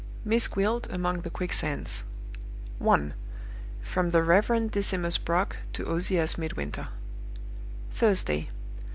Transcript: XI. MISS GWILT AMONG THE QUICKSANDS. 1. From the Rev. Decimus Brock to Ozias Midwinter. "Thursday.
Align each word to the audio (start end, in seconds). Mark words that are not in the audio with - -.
XI. 0.23 0.29
MISS 0.29 0.47
GWILT 0.47 0.87
AMONG 0.89 1.21
THE 1.21 1.29
QUICKSANDS. 1.29 2.05
1. 2.79 3.13
From 3.83 4.09
the 4.09 4.23
Rev. 4.23 4.71
Decimus 4.71 5.19
Brock 5.19 5.57
to 5.73 5.85
Ozias 5.87 6.39
Midwinter. 6.39 6.87
"Thursday. 7.91 8.49